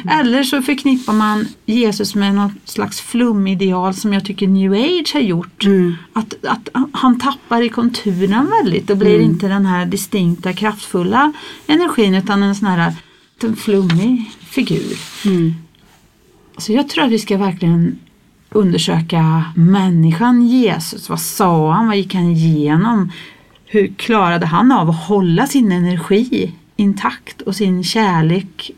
[0.09, 5.21] Eller så förknippar man Jesus med något slags flumideal som jag tycker new age har
[5.21, 5.65] gjort.
[5.65, 5.95] Mm.
[6.13, 9.25] Att, att han tappar i konturen väldigt och blir mm.
[9.25, 11.33] inte den här distinkta kraftfulla
[11.67, 12.93] energin utan en sån här
[13.43, 14.97] en flummig figur.
[15.25, 15.53] Mm.
[16.57, 17.99] Så jag tror att vi ska verkligen
[18.49, 21.09] undersöka människan Jesus.
[21.09, 21.87] Vad sa han?
[21.87, 23.11] Vad gick han igenom?
[23.65, 28.71] Hur klarade han av att hålla sin energi intakt och sin kärlek,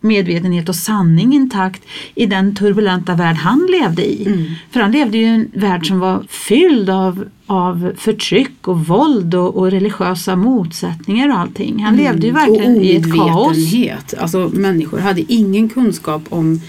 [0.00, 1.82] medvetenhet och sanning intakt
[2.14, 4.26] i den turbulenta värld han levde i.
[4.26, 4.44] Mm.
[4.70, 9.56] För han levde i en värld som var fylld av, av förtryck och våld och,
[9.56, 11.82] och religiösa motsättningar och allting.
[11.82, 12.04] Han mm.
[12.04, 13.74] levde ju verkligen i ett kaos.
[14.18, 16.60] Alltså människor hade ingen kunskap om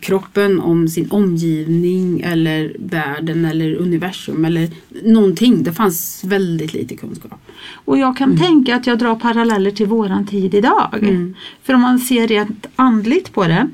[0.00, 4.70] kroppen, om sin omgivning eller världen eller universum eller
[5.02, 5.62] någonting.
[5.62, 7.40] Det fanns väldigt lite kunskap.
[7.72, 8.42] Och jag kan mm.
[8.42, 10.98] tänka att jag drar paralleller till våran tid idag.
[11.02, 11.34] Mm.
[11.62, 13.68] För om man ser rent andligt på det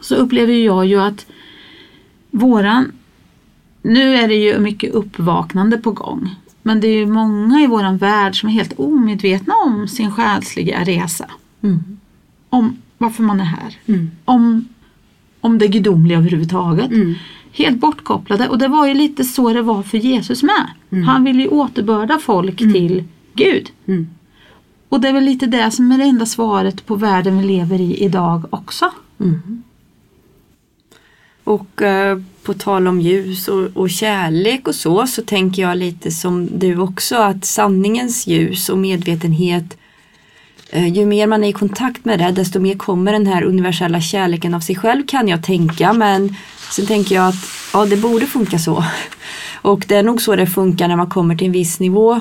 [0.00, 1.26] så upplever jag ju att
[2.30, 2.92] våran
[3.82, 6.34] nu är det ju mycket uppvaknande på gång.
[6.62, 10.84] Men det är ju många i våran värld som är helt omedvetna om sin själsliga
[10.84, 11.30] resa.
[11.62, 11.98] Mm.
[12.48, 13.76] Om varför man är här.
[13.86, 14.10] Mm.
[14.24, 14.68] Om
[15.42, 16.90] om det gudomliga överhuvudtaget.
[16.90, 17.14] Mm.
[17.52, 20.66] Helt bortkopplade och det var ju lite så det var för Jesus med.
[20.90, 21.04] Mm.
[21.04, 22.72] Han ville ju återbörda folk mm.
[22.72, 23.70] till Gud.
[23.86, 24.08] Mm.
[24.88, 27.80] Och det är väl lite det som är det enda svaret på världen vi lever
[27.80, 28.90] i idag också.
[29.20, 29.62] Mm.
[31.44, 36.10] Och eh, på tal om ljus och, och, kärlek och så, så tänker jag lite
[36.10, 39.78] som du också att sanningens ljus och medvetenhet
[40.74, 44.00] Eh, ju mer man är i kontakt med det desto mer kommer den här universella
[44.00, 46.36] kärleken av sig själv kan jag tänka men
[46.70, 47.34] sen tänker jag att
[47.72, 48.84] ja det borde funka så.
[49.62, 52.20] Och det är nog så det funkar när man kommer till en viss nivå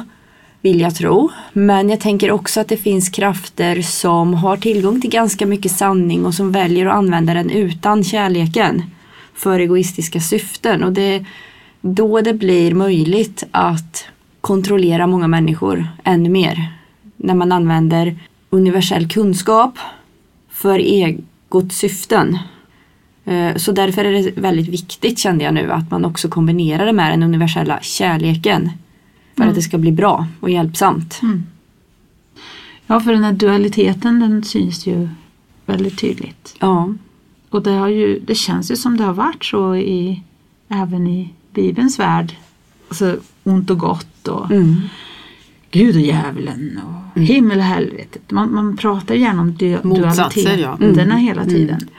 [0.62, 1.30] vill jag tro.
[1.54, 6.26] Men jag tänker också att det finns krafter som har tillgång till ganska mycket sanning
[6.26, 8.84] och som väljer att använda den utan kärleken
[9.34, 11.26] för egoistiska syften och det är
[11.82, 14.06] då det blir möjligt att
[14.42, 16.74] kontrollera många människor ännu mer.
[17.18, 18.16] När man använder
[18.52, 19.78] universell kunskap
[20.50, 22.38] för egots syften.
[23.26, 26.94] Eh, så därför är det väldigt viktigt kände jag nu att man också kombinerar det
[26.94, 28.70] med den universella kärleken.
[29.36, 29.50] För mm.
[29.50, 31.20] att det ska bli bra och hjälpsamt.
[31.24, 31.44] Mm.
[32.88, 35.10] Ja, för den här dualiteten den syns ju
[35.66, 36.56] väldigt tydligt.
[36.60, 36.94] Ja.
[37.50, 40.24] Och det, har ju, det känns ju som det har varit så i,
[40.68, 42.36] även i Bibelns värld.
[42.88, 44.82] Alltså ont och gott och mm.
[45.72, 47.28] Gud och djävulen och mm.
[47.28, 48.32] himmel och helvetet.
[48.32, 50.78] Man, man pratar gärna om du, dualiteterna ja.
[50.88, 51.18] mm.
[51.18, 51.76] hela tiden.
[51.76, 51.90] Mm.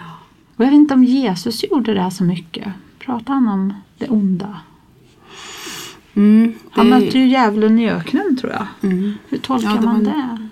[0.56, 2.68] Och jag vet inte om Jesus gjorde det så mycket.
[2.98, 4.60] Pratade han om det onda?
[6.14, 6.70] Mm, det...
[6.70, 8.66] Han mötte ju djävulen i öknen tror jag.
[8.90, 9.14] Mm.
[9.28, 10.48] Hur tolkar ja, man det?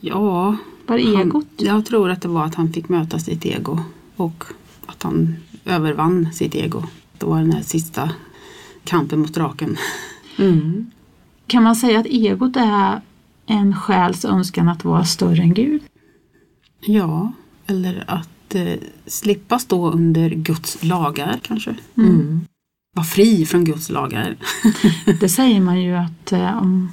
[0.00, 1.32] Ja, var det egot?
[1.32, 3.78] Han, jag tror att det var att han fick möta sitt ego
[4.16, 4.44] och
[4.86, 6.82] att han övervann sitt ego.
[7.18, 8.10] Det var den här sista
[8.84, 9.76] kampen mot draken.
[10.38, 10.90] Mm.
[11.50, 13.00] Kan man säga att egot är
[13.46, 15.82] en själs önskan att vara större än Gud?
[16.80, 17.32] Ja,
[17.66, 18.74] eller att eh,
[19.06, 21.74] slippa stå under Guds lagar kanske.
[21.96, 22.10] Mm.
[22.10, 22.40] Mm.
[22.96, 24.36] Vara fri från Guds lagar.
[25.20, 26.92] det säger man ju att, eh, om,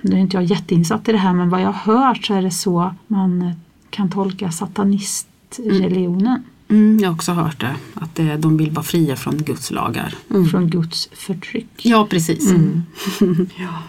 [0.00, 2.42] nu är inte jag jätteinsatt i det här men vad jag har hört så är
[2.42, 3.52] det så man eh,
[3.90, 6.42] kan tolka satanistreligionen.
[6.68, 6.88] Mm.
[6.88, 10.14] Mm, jag har också hört det, att det, de vill vara fria från Guds lagar.
[10.30, 10.46] Mm.
[10.46, 11.86] Från Guds förtryck.
[11.86, 12.50] Ja, precis.
[12.50, 12.82] Mm.
[13.56, 13.82] ja.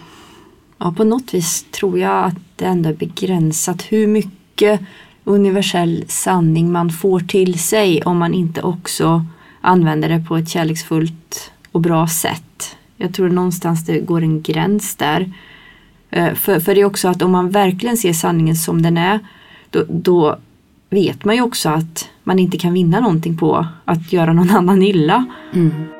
[0.78, 4.80] Ja, på något vis tror jag att det ändå är begränsat hur mycket
[5.24, 9.24] universell sanning man får till sig om man inte också
[9.60, 12.76] använder det på ett kärleksfullt och bra sätt.
[12.96, 15.32] Jag tror någonstans det går en gräns där.
[16.10, 19.20] Eh, för, för det är också att om man verkligen ser sanningen som den är
[19.70, 20.38] då, då
[20.90, 24.82] vet man ju också att man inte kan vinna någonting på att göra någon annan
[24.82, 25.24] illa.
[25.54, 25.97] Mm.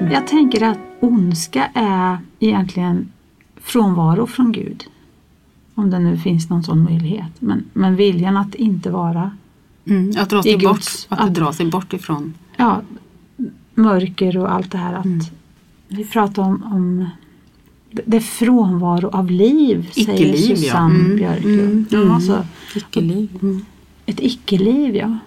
[0.00, 3.08] Jag, jag tänker att ondska är egentligen
[3.56, 4.84] frånvaro från Gud.
[5.74, 7.30] Om det nu finns någon sån möjlighet.
[7.38, 9.30] Men, men viljan att inte vara
[9.86, 10.10] Mm.
[10.18, 10.78] Att dra I sig bort,
[11.08, 12.34] att, att- dra sig bort ifrån.
[12.56, 12.80] ja,
[13.74, 14.94] mörker och allt det här.
[14.94, 15.20] Att Mm.
[15.88, 17.08] Vi pratar om, om
[17.90, 20.56] det- är frånvaro av liv, säger Icke-liv, ja.
[20.56, 21.60] Susanne Mm, Björklund.
[21.72, 22.10] mm, Ja, mm.
[22.10, 23.28] Alltså, Icke-liv.
[23.42, 23.64] Mm.
[24.06, 25.18] ett icke-liv, ja.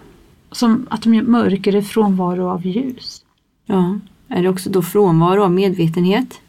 [0.52, 3.24] Som att de mörker är frånvaro av ljus.
[3.66, 3.98] Ja.
[4.28, 6.40] Är det också då frånvaro av medvetenhet?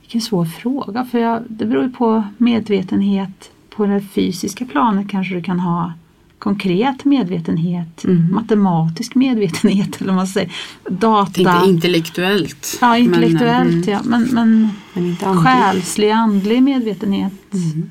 [0.00, 1.04] Vilken svår fråga.
[1.04, 3.50] För jag, det beror ju på medvetenhet.
[3.76, 5.92] På det fysiska planet kanske du kan ha
[6.38, 8.04] konkret medvetenhet.
[8.04, 8.32] Mm.
[8.32, 10.52] Matematisk medvetenhet eller vad man säger.
[10.88, 11.32] Data.
[11.32, 12.78] Tänkte intellektuellt.
[12.80, 13.88] ja, Men, intellektuellt mm.
[13.88, 14.00] ja.
[14.04, 15.44] Men, men Men inte andlig?
[15.44, 17.32] själslig, andlig medvetenhet.
[17.52, 17.90] Mm.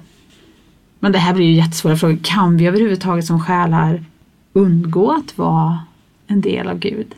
[0.99, 2.17] Men det här blir ju jättesvåra frågor.
[2.23, 4.03] Kan vi överhuvudtaget som själar
[4.53, 5.79] undgå att vara
[6.27, 7.15] en del av Gud?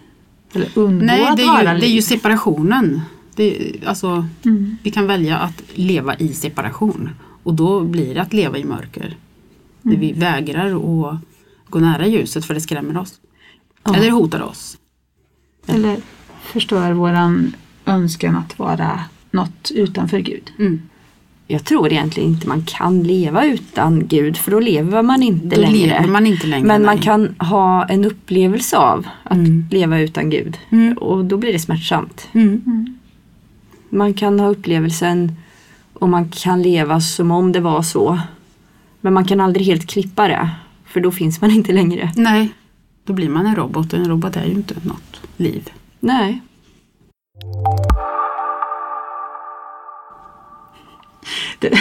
[0.55, 2.01] Eller undgå Nej, att det vara är, ju, det är ju liv?
[2.01, 3.01] separationen.
[3.35, 4.77] Det, alltså, Mm.
[4.83, 7.09] Vi kan välja att leva i separation
[7.43, 9.17] och då blir det att leva i mörker.
[9.81, 11.19] Där vi vägrar att
[11.69, 13.19] gå nära ljuset för det skrämmer oss.
[13.83, 13.95] Ja.
[13.95, 14.77] Eller hotar oss.
[15.67, 15.97] Eller
[16.41, 18.99] förstör våran önskan att vara
[19.31, 20.51] något utanför Gud.
[20.59, 20.81] Mm.
[21.47, 25.61] Jag tror egentligen inte man kan leva utan Gud för då lever man inte Då
[25.61, 26.07] längre.
[26.07, 26.67] man inte längre.
[26.67, 27.03] Men man nej.
[27.03, 29.65] kan ha en upplevelse av att Mm.
[29.71, 30.57] leva utan Gud.
[30.69, 30.97] Mm.
[30.97, 32.27] Och då blir det smärtsamt.
[32.33, 32.61] Mm.
[33.89, 35.31] Man kan ha upplevelsen
[35.93, 38.19] och man kan leva som om det var så.
[39.01, 40.49] Men man kan aldrig helt klippa det.
[40.85, 42.11] För då finns man inte längre.
[42.15, 42.49] Nej,
[43.03, 45.69] då blir man en robot och en robot är ju inte något liv.
[45.99, 46.41] Nej.
[51.59, 51.69] Det,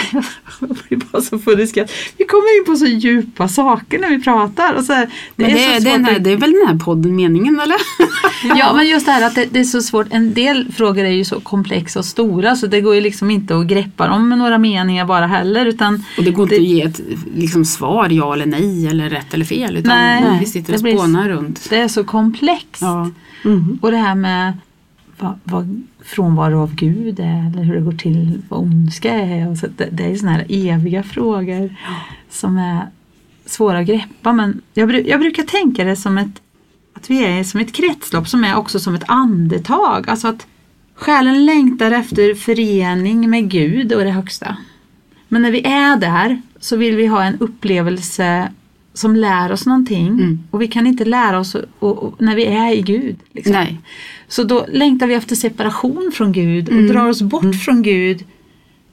[0.59, 1.91] blir bara så full skratt.
[2.17, 4.73] Vi kommer in på så djupa saker när vi pratar.
[4.73, 6.51] Och så här, det, Men är det, så är, svårt den här, det är väl
[6.51, 7.75] den här podden meningen eller?
[8.57, 10.07] Ja men just det här att det, det är så svårt.
[10.09, 13.57] En del frågor är ju så komplexa och stora så det går ju liksom inte
[13.57, 15.65] att greppa dem med några meningar bara heller.
[15.65, 17.01] Utan Och det går inte Det- att ge ett
[17.35, 19.77] liksom, svar, ja eller nej eller rätt eller fel.
[19.77, 21.67] Utan Nej, vi sitter det och spånar runt.
[21.69, 22.81] det är så komplext.
[22.81, 23.09] Ja.
[23.45, 23.79] Mm.
[23.81, 24.53] Och det här med
[25.19, 29.49] vad, vad frånvaro av Gud är eller hur det går till, vad ondska är.
[29.49, 31.75] Och så, det, det är sådana här eviga frågor
[32.29, 32.87] som är
[33.45, 34.33] svåra att greppa.
[34.33, 36.41] Men jag, jag brukar tänka det som ett,
[36.93, 40.09] att vi är som ett kretslopp som är också som ett andetag.
[40.09, 40.47] Alltså att
[40.95, 44.57] själen längtar efter förening med Gud och det högsta.
[45.27, 48.49] Men när vi är där så vill vi ha en upplevelse
[48.95, 50.07] som lär oss någonting.
[50.07, 50.39] Mm.
[50.51, 53.15] Och vi kan inte lära oss och, och, när vi är i Gud.
[53.31, 53.53] Liksom.
[53.53, 53.77] Nej.
[54.27, 56.87] Så då längtar vi efter separation från Gud och Mm.
[56.87, 58.23] drar oss bort från Gud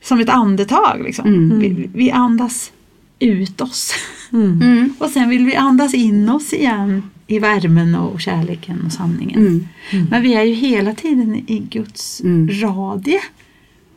[0.01, 1.01] som ett andetag.
[1.03, 1.25] Liksom.
[1.27, 1.59] Mm.
[1.59, 2.71] Vi, vi andas
[3.19, 3.93] ut oss
[4.33, 4.61] Mm.
[4.61, 4.93] Mm.
[4.99, 9.39] och sen vill vi andas in oss igen i värmen och kärleken och sanningen.
[9.39, 10.07] Mm.
[10.09, 12.49] Men vi är ju hela tiden i Guds Mm.
[12.61, 13.19] radie.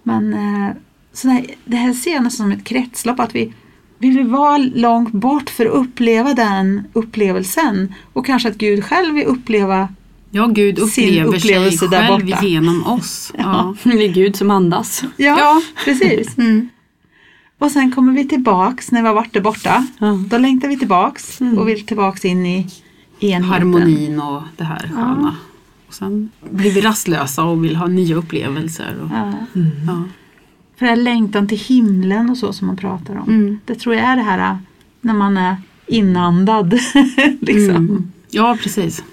[0.02, 0.70] Men eh,
[1.12, 3.20] så det, här, det här ser jag nästan som ett kretslopp.
[3.20, 3.52] Att vi
[3.98, 7.94] vi vill vara långt bort för att uppleva den upplevelsen.
[8.12, 9.88] Och kanske att Gud själv vill uppleva
[10.30, 12.44] Ja, Gud Sin upplever sig upplevelse där själv borta.
[12.44, 13.32] genom oss.
[13.38, 13.74] Ja.
[13.84, 15.02] Det är Gud som andas.
[15.16, 15.62] Ja, Ja.
[15.84, 16.38] precis.
[16.38, 16.68] Mm.
[17.58, 19.86] Och sen kommer vi tillbaks när vi har varit där borta.
[19.98, 20.18] Ja.
[20.30, 22.66] Då längtar vi tillbaks och vill tillbaks in i
[23.20, 23.44] enheten.
[23.44, 25.36] Harmonin och det här sköna.
[25.88, 28.96] Och sen blir vi rastlösa och vill ha nya upplevelser.
[29.02, 29.10] Och,
[29.86, 30.02] Ja.
[30.76, 33.28] För det här längtan till himlen och så som man pratar om.
[33.28, 33.58] Mm.
[33.64, 34.56] Det tror jag är det här äh,
[35.00, 36.72] när man är inandad.
[37.40, 37.76] liksom.
[37.76, 38.12] Mm.
[38.30, 39.04] ja, precis.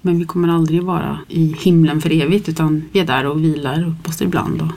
[0.00, 3.88] Men vi kommer aldrig vara i himlen för evigt utan vi är där och vilar
[3.88, 4.62] upp oss ibland.
[4.62, 4.72] Och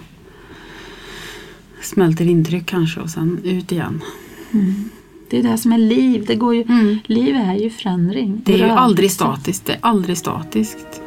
[1.81, 4.01] smälter intryck kanske och sen ut igen.
[5.29, 6.25] Det är det som är liv.
[6.27, 6.97] Det går ju, Mm.
[7.05, 8.41] Liv är ju förändring.
[8.45, 9.65] Det är ju aldrig statiskt.
[9.65, 11.01] Det är aldrig statiskt.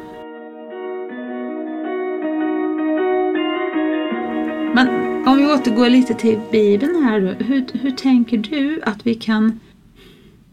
[5.31, 7.27] Om vi återgår lite till Bibeln här då.
[7.45, 9.59] Hur, hur tänker du att vi kan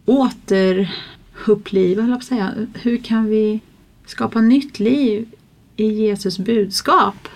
[0.04, 2.52] återuppliva, att säga.
[2.74, 3.60] Hur kan vi
[4.06, 5.28] skapa nytt liv
[5.76, 7.28] i Jesus budskap?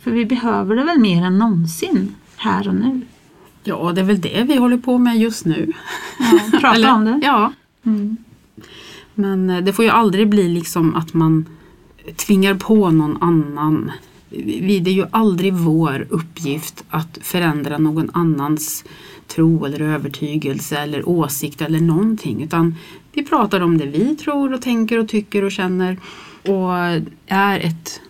[0.00, 3.00] För vi behöver det väl mer än någonsin här och nu.
[3.64, 5.72] Ja, det är väl det vi håller på med just nu.
[6.18, 7.20] Ja, prata Eller- om det.
[7.22, 7.52] Ja,
[7.86, 8.16] Mm.
[9.14, 11.46] men eh, det får ju aldrig bli liksom att man
[12.16, 13.90] tvingar på någon annan.
[14.30, 18.84] Vi- Det är ju aldrig vår uppgift att förändra någon annans
[19.26, 22.42] tro eller övertygelse eller åsikt eller någonting.
[22.42, 22.74] Utan
[23.12, 25.96] vi pratar om det vi tror och tänker och tycker och känner.
[26.46, 26.72] Och
[27.26, 28.00] är ett...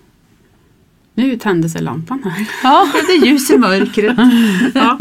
[1.14, 2.48] Nu tände sig lampan här.
[2.62, 4.16] Ja, det är ljus i mörkret.
[4.74, 4.98] ja.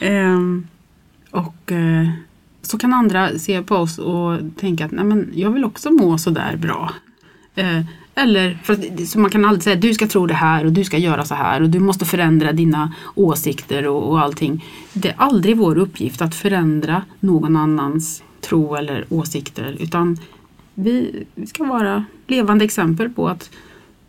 [0.00, 0.66] Ehm,
[1.30, 2.08] Och eh,
[2.62, 6.18] så kan andra se på oss och tänka att Nej, men jag vill också må
[6.18, 6.92] sådär bra.
[7.54, 7.80] Eh,
[8.14, 10.84] eller, för att, så man kan aldrig säga du ska tro det här och du
[10.84, 14.64] ska göra så här och du måste förändra dina åsikter och, och allting.
[14.92, 20.18] Det är aldrig vår uppgift att förändra någon annans tro eller åsikter utan
[20.74, 23.50] vi, vi ska vara levande exempel på att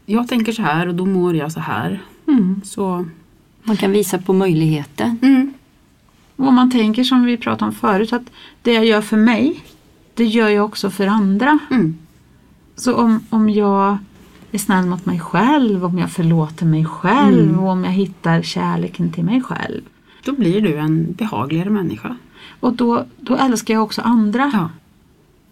[0.05, 1.99] jag tänker så här och då mår jag så här.
[2.27, 2.61] Mm.
[2.63, 3.05] Så,
[3.63, 5.19] Man kan visa på möjligheten.
[5.21, 5.53] mm,
[6.35, 8.23] Och man tänker som vi pratade om förut att
[8.61, 9.59] det jag gör för mig,
[10.13, 11.59] det gör jag också för andra.
[11.71, 11.97] mm,
[12.75, 13.97] Så om, om jag
[14.51, 17.59] är snäll mot mig själv, om jag förlåter mig själv Mm.
[17.59, 19.81] och om jag hittar kärleken till mig själv.
[20.25, 22.15] då blir du en behagligare människa.
[22.59, 24.51] Och då, då älskar jag också andra.
[24.53, 24.69] Ja.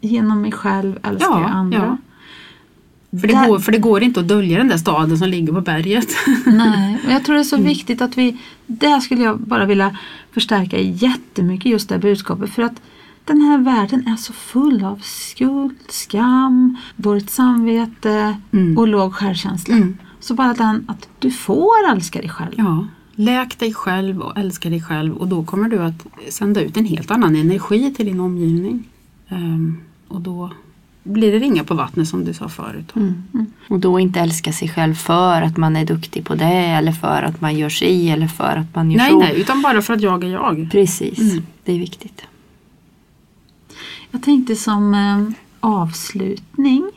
[0.02, 1.98] Genom mig själv älskar Ja, jag andra.
[3.22, 5.54] För, det Där- går, för det går inte att dölja den där staden som ligger
[5.54, 6.08] på berget.
[6.46, 7.68] Nej, och jag tror det är så Mm.
[7.68, 9.98] viktigt att vi, där skulle jag bara vilja
[10.32, 12.50] förstärka jättemycket just det budskapet.
[12.50, 12.82] För att
[13.32, 18.78] den här världen är så full av skuld, skam, dåligt samvete Mm.
[18.78, 19.76] och låg självkänsla.
[19.76, 19.98] Mm.
[20.20, 22.54] Så bara den att du får älska dig själv.
[22.58, 26.78] Ja, läk dig själv och älska dig själv och då kommer du att sända ut
[26.78, 28.84] en helt annan energi till din omgivning.
[29.30, 30.52] Ehm, och då
[31.04, 32.96] blir det ringa på vattnet som du sa förut.
[32.96, 33.24] Mm.
[33.68, 37.24] Och då inte älska sig själv för att man är duktig på det eller för
[37.24, 39.20] att man gör sig eller för att man gör Nej, så.
[39.20, 40.70] nej, utan bara för att jag är jag.
[40.72, 41.44] Precis, Mm.
[41.66, 42.22] det är viktigt.
[44.12, 46.92] Jag tänkte som eh, avslutning,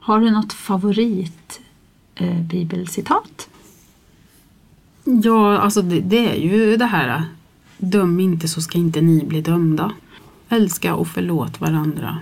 [0.00, 1.60] har du något favorit
[2.14, 3.48] eh, bibelcitat?
[5.04, 7.24] Ja, alltså det, det är ju det här
[7.78, 9.92] Döm inte så ska inte ni bli dömda.
[10.48, 12.18] Älska och förlåt varandra.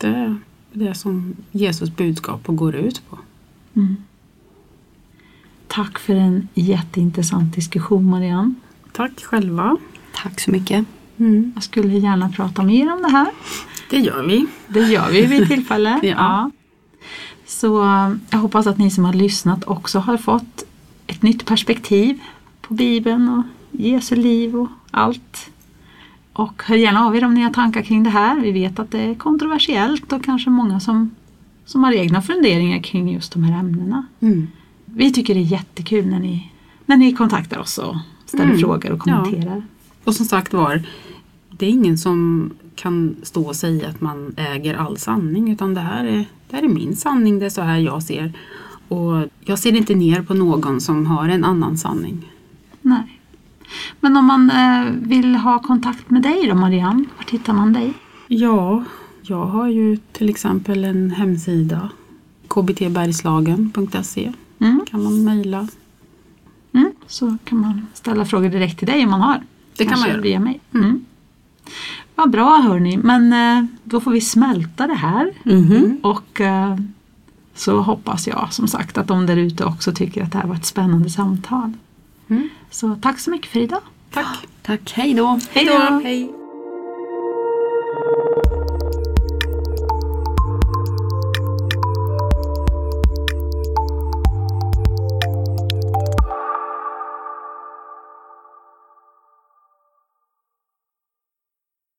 [0.00, 0.36] Det är
[0.72, 3.18] det som Jesus budskap går ut på.
[5.66, 8.54] Tack för en jätteintressant diskussion Marianne.
[8.92, 9.76] Tack själva.
[10.14, 10.86] Tack så mycket.
[11.20, 11.52] Mm.
[11.54, 13.28] Jag skulle gärna prata mer om det här.
[13.90, 14.46] Det gör vi.
[14.68, 16.00] Det gör vi vid tillfälle.
[16.06, 16.50] Ja.
[17.46, 20.64] Så eh, jag hoppas att ni som har lyssnat också har fått
[21.06, 22.18] ett nytt perspektiv
[22.60, 23.42] på Bibeln och
[23.80, 25.50] Jesu liv och allt.
[26.32, 28.40] Och hör gärna av er om ni har tankar kring det här.
[28.40, 31.10] Vi vet att det är kontroversiellt och kanske många som,
[31.64, 34.06] som har egna funderingar kring just de här ämnena.
[34.20, 34.48] Mm.
[34.84, 36.52] Vi tycker det är jättekul när ni,
[36.86, 38.58] när ni kontaktar oss och ställer Mm.
[38.58, 39.26] frågor och Ja.
[40.04, 40.82] Och som sagt var,
[41.50, 45.80] det är ingen som kan stå och säga att man äger all sanning utan det
[45.80, 48.32] här är, det här är min sanning, det är så här jag ser.
[48.88, 52.32] Och jag ser inte ner på någon som har en annan sanning.
[52.82, 53.20] Nej.
[54.00, 57.92] Men om man eh, vill ha kontakt med dig då Marianne, var hittar man dig?
[58.28, 58.84] Ja,
[59.22, 61.90] jag har ju till exempel en hemsida
[62.48, 64.80] kbtbergslagen.se Mm.
[64.86, 65.68] kan man mejla.
[66.72, 66.92] Mm.
[67.06, 69.42] Så kan man ställa frågor direkt till dig om man har.
[69.84, 70.20] Det kan man göra.
[70.20, 70.60] via mig.
[70.74, 71.04] Mm.
[72.14, 75.32] Vad bra hörni, men eh, då får vi smälta det här.
[75.44, 76.00] Mhm.
[76.02, 76.76] Och eh,
[77.54, 80.54] så hoppas jag som sagt att de där ute också tycker att det här var
[80.54, 81.72] ett spännande samtal.
[82.28, 82.48] Mm.
[82.70, 83.80] Så tack så mycket för idag.
[84.12, 84.46] Tack!
[84.62, 85.40] Tack, hej då.
[85.52, 86.00] Hej då!
[86.04, 86.39] Hej!